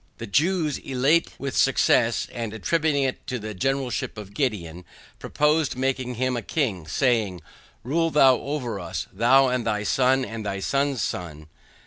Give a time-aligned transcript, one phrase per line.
[0.17, 4.83] The Jews elate with success, and attributing it to the generalship of Gideon,
[5.19, 7.39] proposed making him a king, saying,
[7.83, 11.49] RULE THOU OVER US, THOU AND THY SON AND THY SON'S SON.